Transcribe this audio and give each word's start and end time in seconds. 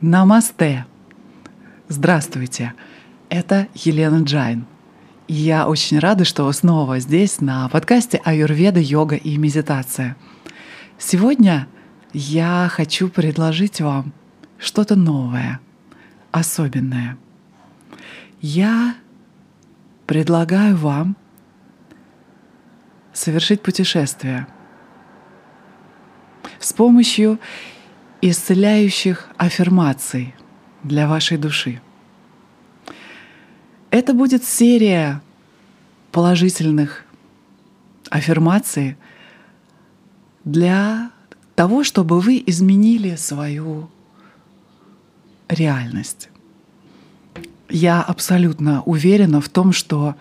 Намасте! 0.00 0.86
Здравствуйте! 1.88 2.72
Это 3.30 3.66
Елена 3.74 4.22
Джайн. 4.22 4.64
И 5.26 5.34
я 5.34 5.66
очень 5.66 5.98
рада, 5.98 6.24
что 6.24 6.50
снова 6.52 7.00
здесь 7.00 7.40
на 7.40 7.68
подкасте 7.68 8.20
«Аюрведа, 8.24 8.78
йога 8.78 9.16
и 9.16 9.36
медитация». 9.36 10.16
Сегодня 10.98 11.66
я 12.12 12.68
хочу 12.70 13.08
предложить 13.08 13.80
вам 13.80 14.12
что-то 14.56 14.94
новое, 14.94 15.58
особенное. 16.30 17.18
Я 18.40 18.94
предлагаю 20.06 20.76
вам 20.76 21.16
совершить 23.12 23.62
путешествие 23.62 24.46
с 26.60 26.72
помощью 26.72 27.40
исцеляющих 28.20 29.28
аффирмаций 29.36 30.34
для 30.82 31.08
вашей 31.08 31.38
души. 31.38 31.80
Это 33.90 34.12
будет 34.12 34.44
серия 34.44 35.22
положительных 36.12 37.04
аффирмаций 38.10 38.96
для 40.44 41.10
того, 41.54 41.84
чтобы 41.84 42.20
вы 42.20 42.42
изменили 42.46 43.16
свою 43.16 43.90
реальность. 45.48 46.28
Я 47.68 48.02
абсолютно 48.02 48.82
уверена 48.82 49.40
в 49.40 49.48
том, 49.48 49.72
что 49.72 50.14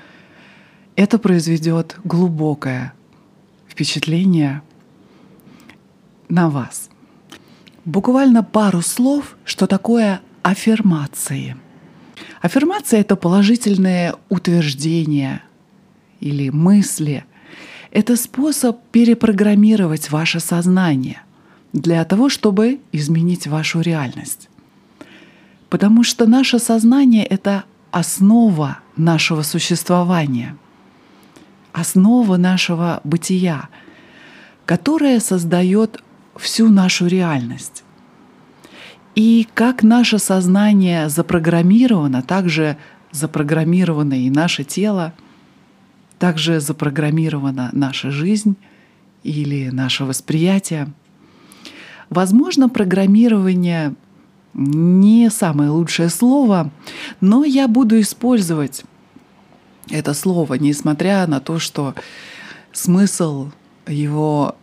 это 0.95 1.17
произведет 1.19 1.97
глубокое 2.03 2.93
впечатление 3.69 4.61
на 6.29 6.49
вас. 6.49 6.89
Буквально 7.87 8.43
пару 8.43 8.81
слов, 8.81 9.37
что 9.45 9.65
такое 9.65 10.19
аффирмации. 10.43 11.55
Аффирмация— 12.41 12.99
это 13.01 13.15
положительное 13.15 14.15
утверждение 14.27 15.41
или 16.19 16.49
мысли. 16.49 17.23
Это 17.91 18.17
способ 18.17 18.81
перепрограммировать 18.91 20.11
ваше 20.11 20.41
сознание 20.41 21.21
для 21.71 22.03
того, 22.03 22.27
чтобы 22.27 22.81
изменить 22.91 23.47
вашу 23.47 23.79
реальность. 23.79 24.49
Потому 25.69 26.03
что 26.03 26.27
наше 26.27 26.59
сознание— 26.59 27.23
это 27.25 27.63
основа 27.91 28.79
нашего 28.97 29.43
существования, 29.43 30.57
основа 31.71 32.35
нашего 32.35 32.99
бытия, 33.05 33.69
которая 34.65 35.21
создает 35.21 36.03
всю 36.37 36.69
нашу 36.69 37.07
реальность. 37.07 37.83
И 39.15 39.47
как 39.53 39.83
наше 39.83 40.19
сознание 40.19 41.09
запрограммировано, 41.09 42.21
так 42.21 42.49
же 42.49 42.77
запрограммировано 43.11 44.13
и 44.13 44.29
наше 44.29 44.63
тело, 44.63 45.13
также 46.19 46.59
запрограммирована 46.59 47.69
наша 47.73 48.11
жизнь 48.11 48.55
или 49.23 49.69
наше 49.69 50.05
восприятие. 50.05 50.93
Возможно, 52.09 52.69
программирование 52.69 53.95
не 54.53 55.29
самое 55.29 55.69
лучшее 55.69 56.09
слово, 56.09 56.71
но 57.21 57.43
я 57.43 57.67
буду 57.67 57.99
использовать 57.99 58.83
это 59.89 60.13
слово, 60.13 60.55
несмотря 60.55 61.27
на 61.27 61.39
то, 61.39 61.59
что 61.59 61.95
смысл 62.71 63.49
его 63.87 64.55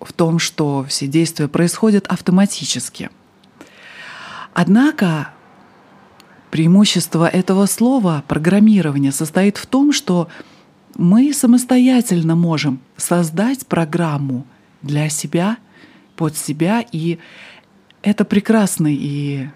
в 0.00 0.12
том, 0.12 0.38
что 0.38 0.84
все 0.88 1.06
действия 1.06 1.48
происходят 1.48 2.06
автоматически. 2.06 3.10
Однако 4.52 5.30
преимущество 6.50 7.28
этого 7.28 7.66
слова 7.66 8.24
программирование 8.26 9.12
состоит 9.12 9.56
в 9.56 9.66
том, 9.66 9.92
что 9.92 10.28
мы 10.96 11.32
самостоятельно 11.32 12.34
можем 12.34 12.80
создать 12.96 13.66
программу 13.66 14.46
для 14.82 15.08
себя, 15.08 15.58
под 16.16 16.36
себя, 16.36 16.84
и 16.92 17.18
это 18.02 18.24
прекрасный 18.24 18.94
и 18.94 19.48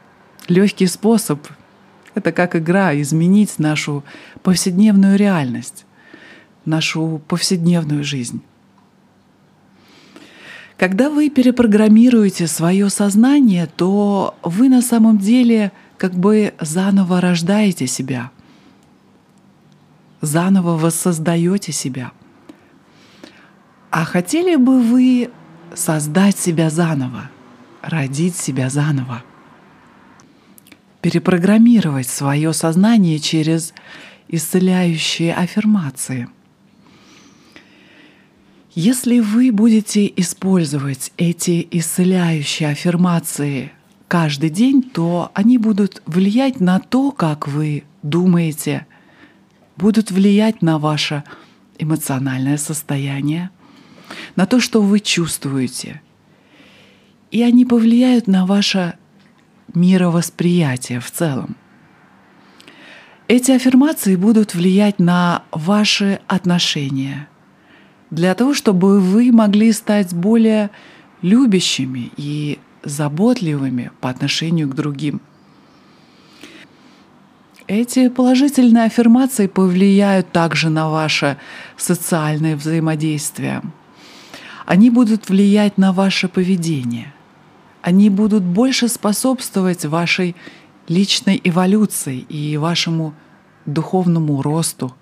легкий 0.49 0.87
способ. 0.87 1.47
Это 2.15 2.31
как 2.31 2.55
игра 2.55 2.99
изменить 3.01 3.59
нашу 3.59 4.05
повседневную 4.43 5.19
реальность, 5.19 5.85
нашу 6.65 7.21
повседневную 7.27 8.05
жизнь. 8.05 8.43
Когда 10.85 11.09
вы 11.09 11.31
перепрограммируете 11.31 12.47
свое 12.47 12.91
сознание, 12.91 13.67
то 13.67 14.37
вы 14.43 14.69
на 14.69 14.83
самом 14.83 15.17
деле 15.17 15.73
как 15.97 16.13
бы 16.13 16.53
заново 16.61 17.23
рождаете 17.23 17.87
себя, 17.87 18.31
заново 20.21 20.77
воссоздаете 20.77 21.73
себя. 21.73 22.13
А 23.91 24.05
хотели 24.05 24.57
бы 24.57 24.83
вы 24.83 25.31
создать 25.75 26.37
себя 26.37 26.69
заново, 26.69 27.31
родить 27.81 28.37
себя 28.37 28.69
заново, 28.69 29.23
перепрограммировать 31.01 32.11
свое 32.11 32.53
сознание 32.53 33.21
через 33.21 33.73
исцеляющие 34.29 35.35
аффирмации– 35.35 36.29
если 38.75 39.21
вы 39.21 39.53
будете 39.53 40.13
использовать 40.17 41.13
эти 41.17 41.67
исцеляющие 41.71 42.71
аффирмации 42.71 43.71
каждый 44.09 44.51
день, 44.51 44.83
то 44.83 45.31
они 45.33 45.59
будут 45.59 46.03
влиять 46.07 46.61
на 46.61 46.81
то, 46.81 47.13
как 47.13 47.47
вы 47.47 47.85
думаете, 48.03 48.87
будут 49.77 50.11
влиять 50.11 50.61
на 50.61 50.79
ваше 50.79 51.23
эмоциональное 51.79 52.57
состояние, 52.57 53.51
на 54.35 54.47
то, 54.47 54.59
что 54.59 54.83
вы 54.83 54.99
чувствуете. 54.99 56.03
И 57.31 57.43
они 57.43 57.65
повлияют 57.65 58.27
на 58.27 58.45
ваше 58.45 58.95
мировосприятие 59.73 60.99
в 60.99 61.11
целом. 61.11 61.57
Эти 63.29 63.53
аффирмации 63.53 64.17
будут 64.17 64.55
влиять 64.55 64.99
на 64.99 65.45
ваши 65.53 66.21
отношения– 66.27 67.29
для 68.15 68.35
того, 68.35 68.55
чтобы 68.55 69.01
вы 69.01 69.33
могли 69.33 69.73
стать 69.73 70.15
более 70.15 70.71
любящими 71.23 72.13
и 72.17 72.59
заботливыми 72.85 73.91
по 74.01 74.09
отношению 74.09 74.69
к 74.69 74.75
другим. 74.75 75.21
Эти 77.67 78.09
положительные 78.09 78.85
аффирмации 78.85 79.47
повлияют 79.47 80.31
также 80.33 80.69
на 80.69 80.91
ваше 80.91 81.39
социальное 81.77 82.57
взаимодействие. 82.57 83.63
Они 84.67 84.91
будут 84.91 85.29
влиять 85.29 85.79
на 85.79 85.93
ваше 85.93 86.29
поведение. 86.29 87.13
Они 87.81 88.11
будут 88.11 88.43
больше 88.43 88.89
способствовать 88.89 89.85
вашей 89.87 90.37
личной 90.89 91.41
эволюции 91.43 92.19
и 92.19 92.57
вашему 92.59 93.15
духовному 93.67 94.43
росту, 94.43 94.95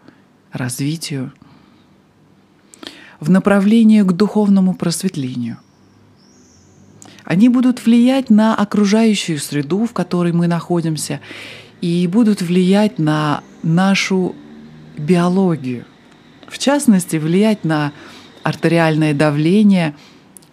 развитию 0.52 1.32
в 3.22 3.30
направлении 3.30 4.02
к 4.02 4.10
духовному 4.10 4.74
просветлению. 4.74 5.58
Они 7.24 7.48
будут 7.48 7.86
влиять 7.86 8.30
на 8.30 8.56
окружающую 8.56 9.38
среду, 9.38 9.86
в 9.86 9.92
которой 9.92 10.32
мы 10.32 10.48
находимся, 10.48 11.20
и 11.80 12.08
будут 12.08 12.42
влиять 12.42 12.98
на 12.98 13.44
нашу 13.62 14.34
биологию. 14.98 15.84
В 16.48 16.58
частности, 16.58 17.14
влиять 17.14 17.62
на 17.62 17.92
артериальное 18.42 19.14
давление 19.14 19.94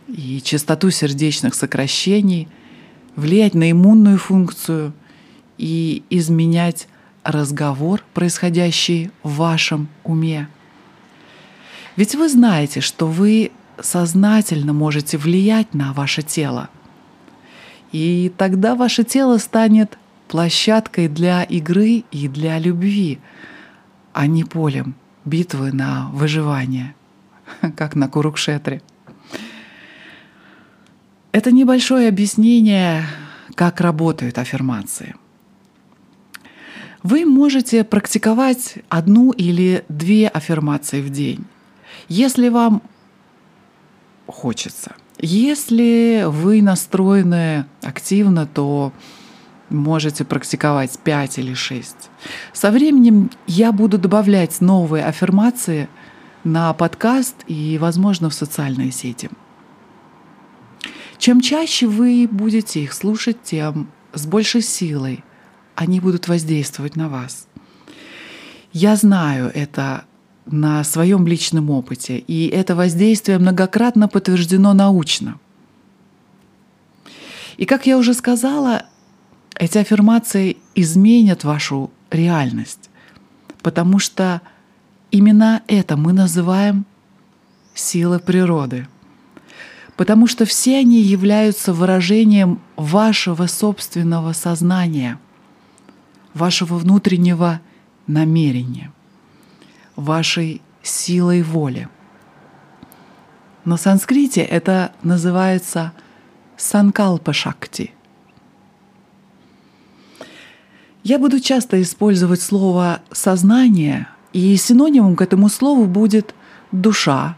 и 0.08 0.40
частоту 0.40 0.92
сердечных 0.92 1.56
сокращений, 1.56 2.48
влиять 3.16 3.56
на 3.56 3.72
иммунную 3.72 4.20
функцию 4.20 4.94
и 5.58 6.04
изменять 6.12 6.88
разговор, 7.24 8.04
происходящий 8.14 9.10
в 9.24 9.38
вашем 9.38 9.90
уме. 10.04 10.50
Ведь 12.00 12.16
вы 12.16 12.30
знаете, 12.30 12.80
что 12.80 13.08
вы 13.08 13.52
сознательно 13.78 14.72
можете 14.72 15.18
влиять 15.18 15.74
на 15.74 15.92
ваше 15.92 16.22
тело. 16.22 16.70
И 17.92 18.32
тогда 18.38 18.76
ваше 18.76 19.04
тело 19.04 19.38
станет 19.38 19.98
площадкой 20.30 21.10
для 21.10 21.44
игры 21.44 22.06
и 22.10 22.30
для 22.30 22.58
любви, 22.58 23.20
а 24.14 24.28
не 24.28 24.46
полем 24.46 24.96
битвы 25.26 25.74
на 25.74 26.10
выживание, 26.14 26.96
как 27.76 27.96
на 27.96 28.08
Курукшетре. 28.08 28.82
Это 31.34 31.52
небольшое 31.52 32.08
объяснение, 32.08 33.04
как 33.56 33.82
работают 33.82 34.38
аффирмации. 34.38 35.18
Вы 37.04 37.26
можете 37.26 37.84
практиковать 37.84 38.78
одну 38.88 39.32
или 39.32 39.84
две 39.90 40.30
аффирмации 40.30 41.02
в 41.02 41.10
день. 41.10 41.46
Если 42.10 42.50
вам 42.50 42.82
хочется, 44.26 44.96
если 45.20 46.26
вы 46.28 46.62
настроены 46.64 47.66
активно, 47.84 48.48
то 48.48 48.92
можете 49.70 50.26
практиковать 50.26 50.98
5 50.98 51.38
или 51.38 51.54
6. 51.54 51.96
Со 52.52 52.72
временем 52.72 53.30
я 53.46 53.72
буду 53.72 54.00
добавлять 54.00 54.60
новые 54.60 55.06
аффирмации 55.06 55.88
на 56.44 56.74
подкаст 56.74 57.36
и, 57.46 57.78
возможно, 57.80 58.32
в 58.32 58.34
социальные 58.34 58.92
сети. 58.92 59.30
Чем 61.20 61.42
чаще 61.42 61.86
вы 61.86 62.28
будете 62.32 62.82
их 62.82 62.94
слушать, 62.94 63.44
тем 63.44 63.92
с 64.14 64.26
большей 64.26 64.62
силой 64.62 65.24
они 65.76 66.00
будут 66.00 66.28
воздействовать 66.28 66.96
на 66.96 67.08
вас. 67.08 67.48
Я 68.72 68.96
знаю 68.96 69.52
это 69.54 70.06
на 70.46 70.84
своем 70.84 71.28
личном 71.28 71.70
опыте, 71.70 72.18
и 72.18 72.48
это 72.48 72.76
воздействие 72.76 73.38
многократно 73.40 74.08
подтверждено 74.08 74.74
научно. 74.74 75.40
И 77.58 77.66
как 77.66 77.86
я 77.86 77.98
уже 77.98 78.14
сказала, 78.14 78.86
эти 79.56 79.78
аффирмации 79.78 80.58
изменят 80.76 81.44
вашу 81.44 81.92
реальность, 82.10 82.90
потому 83.62 84.00
что 84.00 84.42
именно 85.12 85.62
это 85.68 85.98
мы 85.98 86.14
называем 86.14 86.86
силой 87.74 88.20
природы. 88.20 88.88
Потому 89.98 90.28
что 90.28 90.46
все 90.46 90.78
они 90.78 91.02
являются 91.02 91.74
выражением 91.74 92.62
вашего 92.78 93.48
собственного 93.48 94.32
сознания, 94.32 95.20
вашего 96.34 96.76
внутреннего 96.76 97.60
намерения, 98.08 98.94
вашей 100.00 100.62
силой 100.82 101.42
воли. 101.42 101.88
На 103.66 103.78
санскрите 103.78 104.42
это 104.42 104.94
называется 105.04 105.92
санкалпа 106.58 107.34
шакти– 107.34 107.94
Я 111.04 111.18
буду 111.18 111.40
часто 111.40 111.82
использовать 111.82 112.42
слово 112.42 113.02
«сознание», 113.12 114.08
и 114.32 114.56
синонимом 114.58 115.16
к 115.16 115.22
этому 115.22 115.50
слову 115.50 115.86
будет 115.86 116.36
душа, 116.72 117.36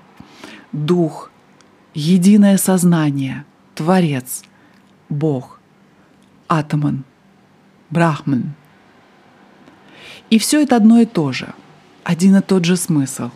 дух, 0.73 1.31
единое 1.93 2.57
сознание, 2.57 3.45
Творец, 3.75 4.43
Бог, 5.07 5.61
Атман, 6.47 7.05
Брахман. 7.91 8.55
И 10.29 10.37
все 10.37 10.63
это 10.63 10.75
одно 10.75 10.99
и 10.99 11.05
то 11.05 11.31
же, 11.31 11.53
один 12.03 12.35
и 12.35 12.41
тот 12.41 12.65
же 12.65 12.77
смысл. 12.77 13.29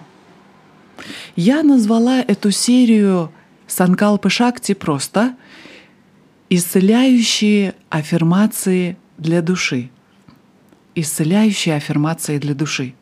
Я 1.35 1.63
назвала 1.63 2.21
эту 2.21 2.51
серию 2.51 3.31
Санкалпы 3.67 4.29
Шакти 4.29 4.73
просто 4.73 5.35
«Исцеляющие 6.49 7.73
аффирмации 7.89 8.97
для 9.17 9.41
души» 9.41 9.89
исцеляющие 10.95 11.75
аффирмации 11.75 12.39
для 12.39 12.55
души. 12.55 12.93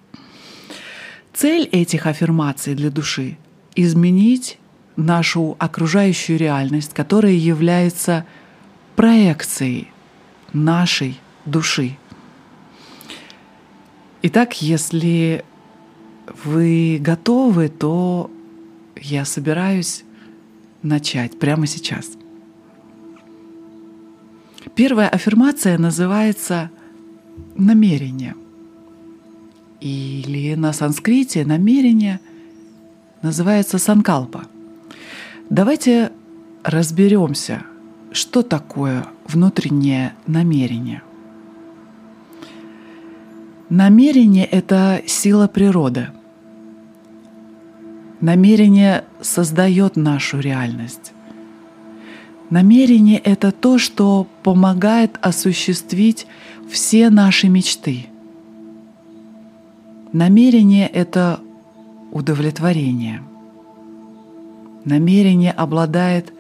Цель 1.31 1.63
этих 1.71 2.05
аффирмаций 2.05 2.75
для 2.75 2.89
души— 2.89 3.37
изменить 3.75 4.57
нашу 4.95 5.55
окружающую 5.59 6.37
реальность, 6.37 6.93
которая 6.93 7.33
является 7.33 8.25
проекцией 8.95 9.89
нашей 10.51 11.19
души. 11.45 11.97
Итак, 14.21 14.61
если 14.61 15.43
вы 16.43 16.99
готовы, 17.01 17.69
то 17.69 18.29
я 18.95 19.25
собираюсь 19.25 20.03
начать 20.81 21.39
прямо 21.39 21.67
сейчас. 21.67 22.11
Первая 24.75 25.09
аффирмация 25.09 25.77
называется 25.77 26.71
намерение. 27.55 28.35
Или 29.81 30.55
на 30.55 30.71
санскрите 30.73 31.45
намерение 31.45 32.19
называется 33.21 33.77
санкалпа. 33.77 34.45
Давайте 35.49 36.11
разберемся, 36.63 37.63
что 38.11 38.41
такое 38.41 39.05
внутреннее 39.27 40.13
намерение. 40.25 41.03
Намерение— 43.75 44.45
это 44.51 45.01
сила 45.07 45.47
природы. 45.47 46.09
Намерение 48.21 49.03
создает 49.19 49.95
нашу 49.95 50.39
реальность. 50.39 51.11
Намерение— 52.51 53.17
это 53.23 53.51
то, 53.51 53.79
что 53.79 54.27
помогает 54.43 55.17
осуществить 55.21 56.27
все 56.69 57.09
наши 57.09 57.49
мечты. 57.49 58.05
Намерение— 60.11 60.85
это 60.93 61.39
удовлетворение. 62.11 63.23
Намерение 64.85 65.51
обладает 65.51 66.31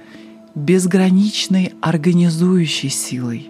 безграничной 0.53 1.73
организующей 1.81 2.89
силой. 2.89 3.49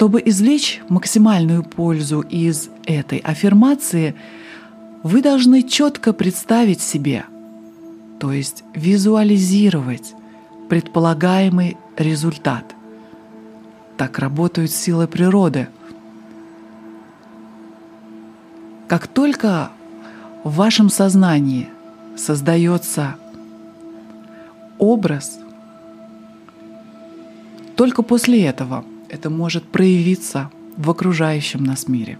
Чтобы 0.00 0.22
извлечь 0.24 0.80
максимальную 0.88 1.62
пользу 1.62 2.22
из 2.22 2.70
этой 2.86 3.18
аффирмации, 3.18 4.14
вы 5.02 5.20
должны 5.20 5.62
четко 5.62 6.14
представить 6.14 6.80
себе— 6.80 7.26
то 8.20 8.32
есть 8.32 8.64
визуализировать 8.74 10.14
предполагаемый 10.68 11.76
результат. 11.96 12.64
Так 13.96 14.18
работают 14.18 14.70
силы 14.70 15.06
природы. 15.06 15.68
Как 18.88 19.06
только 19.06 19.70
в 20.44 20.54
вашем 20.54 20.88
сознании 20.90 21.68
создается 22.16 23.16
образ, 24.78 25.38
только 27.74 28.02
после 28.02 28.44
этого 28.44 28.84
это 29.10 29.28
может 29.28 29.64
проявиться 29.64 30.50
в 30.76 30.88
окружающем 30.90 31.64
нас 31.64 31.88
мире. 31.88 32.18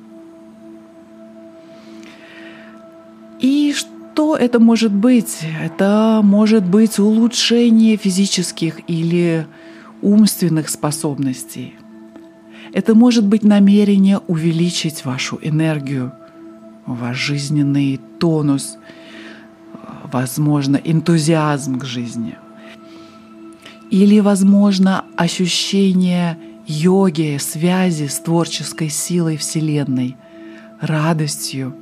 И 3.40 3.72
что 3.72 4.36
это 4.36 4.58
может 4.58 4.92
быть? 4.92 5.38
Это 5.62 6.20
может 6.22 6.66
быть 6.66 6.98
улучшение 6.98 7.96
физических 7.96 8.80
или 8.86 9.46
умственных 10.02 10.68
способностей. 10.68 11.74
Это 12.72 12.94
может 12.94 13.24
быть 13.26 13.44
намерение 13.44 14.18
увеличить 14.18 15.04
вашу 15.04 15.38
энергию, 15.42 16.12
ваш 16.86 17.16
жизненный 17.16 18.00
тонус, 18.18 18.76
возможно, 20.12 20.76
энтузиазм 20.76 21.78
к 21.78 21.84
жизни. 21.84 22.36
Или, 23.90 24.20
возможно, 24.20 25.04
ощущение 25.16 26.38
йоги, 26.70 27.38
связи 27.38 28.06
с 28.06 28.18
творческой 28.20 28.88
силой 28.88 29.36
Вселенной, 29.36 30.16
радостью, 30.80 31.74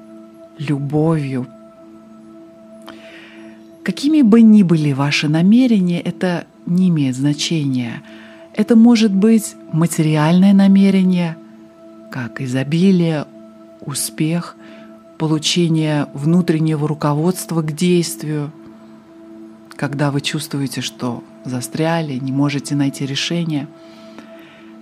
любовью, 0.59 1.47
Какими 3.89 4.21
бы 4.21 4.43
ни 4.43 4.63
были 4.63 4.93
ваши 4.93 5.29
намерения, 5.29 5.99
это 6.03 6.47
не 6.67 6.91
имеет 6.91 7.17
значения. 7.17 8.03
Это 8.53 8.77
может 8.77 9.15
быть 9.15 9.55
материальное 9.73 10.53
намерение, 10.53 11.39
как 12.11 12.43
изобилие, 12.43 13.25
успех, 13.81 14.57
получение 15.17 16.07
внутреннего 16.13 16.87
руководства 16.87 17.63
к 17.63 17.75
действию, 17.75 18.53
когда 19.75 20.11
вы 20.11 20.21
чувствуете, 20.21 20.83
что 20.83 21.25
застряли, 21.47 22.19
не 22.19 22.31
можете 22.31 22.75
найти 22.75 23.07
решение. 23.07 23.69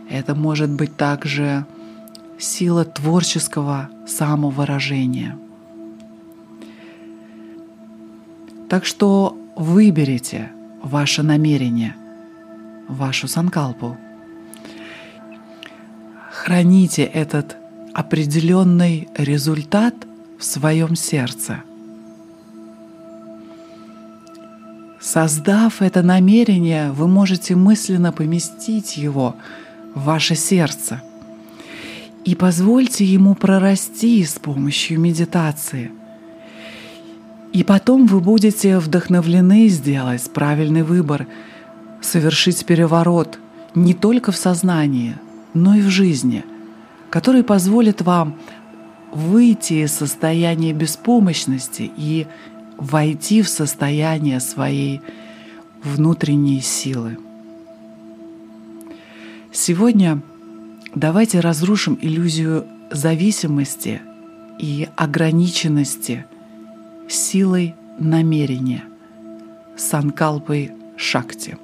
Это 0.09 0.35
может 0.35 0.71
быть 0.71 0.97
также 0.97 1.67
сила 2.39 2.85
творческого 2.85 3.89
самовыражения– 4.07 5.39
Так 8.69 8.85
что 8.85 9.39
выберите 9.55 10.51
ваше 10.83 11.23
намерение, 11.23 11.95
вашу 12.89 13.29
санкалпу. 13.29 13.97
Храните 16.33 17.05
этот 17.05 17.57
определенный 17.95 19.09
результат 19.17 19.95
в 20.39 20.45
своем 20.45 20.97
сердце. 20.97 21.63
Создав 25.01 25.81
это 25.81 26.03
намерение, 26.03 26.91
вы 26.91 27.07
можете 27.07 27.55
мысленно 27.55 28.11
поместить 28.11 28.97
его 28.97 29.37
ваше 29.97 30.37
сердце 30.37 31.03
и 32.25 32.37
позвольте 32.37 33.05
ему 33.05 33.35
прорасти 33.35 34.25
с 34.25 34.39
помощью 34.39 35.01
медитации– 35.01 35.91
и 37.57 37.65
потом 37.65 38.07
вы 38.07 38.21
будете 38.21 38.79
вдохновлены 38.79 39.69
сделать 39.69 40.31
правильный 40.31 40.83
выбор, 40.83 41.27
совершить 42.03 42.67
переворот 42.67 43.39
не 43.75 43.95
только 43.95 44.31
в 44.31 44.37
сознании, 44.37 45.17
но 45.55 45.75
и 45.75 45.81
в 45.81 45.89
жизни, 45.89 46.45
который 47.09 47.43
позволит 47.43 48.03
вам 48.03 48.37
выйти 49.11 49.85
из 49.85 49.93
состояния 49.93 50.75
беспомощности 50.75 51.91
и 51.97 52.27
войти 52.77 53.41
в 53.41 53.49
состояние 53.49 54.41
своей 54.41 55.01
внутренней 55.83 56.61
силы. 56.61 57.17
Сегодня 59.59 60.21
давайте 60.95 61.41
разрушим 61.41 61.99
иллюзию 61.99 62.67
зависимости 62.91 64.03
и 64.59 64.87
ограниченности 64.97 66.27
силой 67.09 67.75
намерения 67.99 68.85
санкалпой 69.79 70.73
шакти. 70.99 71.57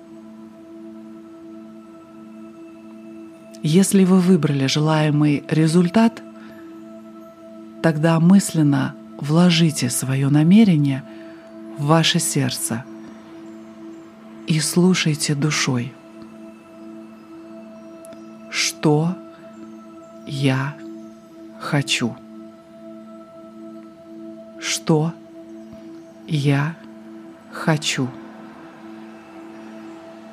Если 3.62 4.04
вы 4.04 4.20
выбрали 4.20 4.66
желаемый 4.68 5.44
результат, 5.50 6.22
тогда 7.82 8.18
мысленно 8.20 8.94
вложите 9.20 9.90
свое 9.90 10.30
намерение 10.30 11.04
в 11.76 11.84
ваше 11.84 12.20
сердце 12.20 12.86
и 14.46 14.60
слушайте 14.60 15.34
душой. 15.34 15.92
Что 18.82 19.14
я 20.26 20.74
хочу? 21.60 22.16
Что 24.58 25.12
я 26.26 26.74
хочу? 27.52 28.08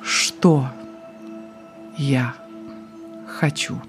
Что 0.02 0.66
я 1.96 2.34
хочу? 3.28 3.80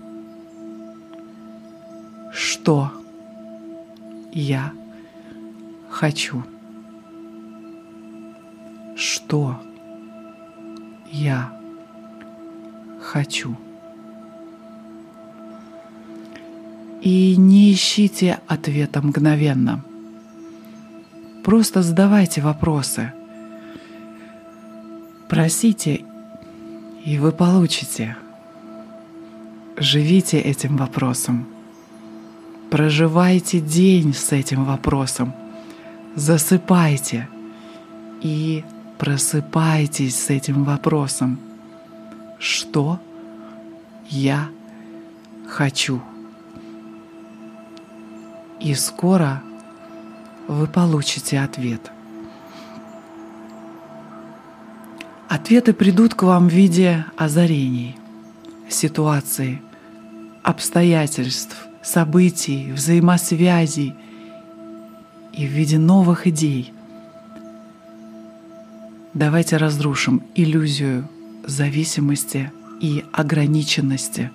Что 2.32 2.92
я 4.32 4.72
хочу? 5.90 6.44
Что 8.96 9.60
я 11.12 11.52
хочу? 13.02 13.58
И 17.02 17.36
не 17.36 17.74
ищите 17.74 18.40
ответа 18.48 19.02
мгновенно. 19.02 19.84
Просто 21.44 21.82
задавайте 21.82 22.42
вопросы. 22.42 23.12
Просите, 25.28 26.06
и 27.04 27.18
вы 27.18 27.32
получите. 27.32 28.18
Живите 29.78 30.40
этим 30.40 30.78
вопросом. 30.78 31.48
Проживайте 32.70 33.60
день 33.60 34.14
с 34.14 34.32
этим 34.32 34.66
вопросом. 34.66 35.34
Засыпайте 36.16 37.28
и 38.22 38.64
просыпайтесь 39.00 40.16
с 40.16 40.30
этим 40.30 40.64
вопросом. 40.64 41.40
Что 42.38 43.00
я 44.10 44.50
хочу? 45.48 46.02
И 48.62 48.76
скоро 48.76 49.42
вы 50.48 50.68
получите 50.68 51.40
ответ. 51.40 51.92
Ответы 55.28 55.74
придут 55.74 56.14
к 56.14 56.22
вам 56.22 56.48
в 56.48 56.54
виде 56.54 57.06
озарений, 57.18 57.98
ситуаций, 58.70 59.62
обстоятельств, 60.44 61.56
событий, 61.82 62.72
взаимосвязей 62.74 63.96
и 65.34 65.48
в 65.48 65.50
виде 65.50 65.80
новых 65.80 66.28
идей. 66.28 66.72
Давайте 69.16 69.58
разрушим 69.58 70.22
иллюзию 70.36 71.08
зависимости 71.48 72.52
и 72.80 73.04
ограниченности 73.12 74.30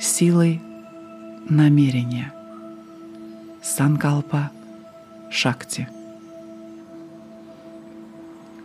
силой 0.00 0.62
намерения– 1.50 2.32
Санкалпа 3.62 4.50
Шакти. 5.30 5.88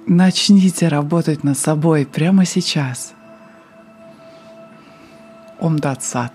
Начните 0.07 0.87
работать 0.87 1.43
над 1.43 1.55
собой 1.55 2.07
прямо 2.07 2.45
сейчас. 2.45 3.13
Ом 5.59 5.77
Дат 5.77 6.03
Сат. 6.03 6.33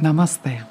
Намасте. 0.00 0.64